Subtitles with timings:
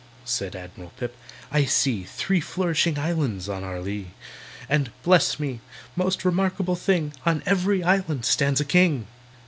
[0.25, 1.15] said ADMIRAL PIP,
[1.51, 4.13] "I see Three flourishing islands on our lee.
[4.67, 5.59] And, bless me!
[5.95, 7.13] most remarkable thing!
[7.23, 9.05] On every island stands a king!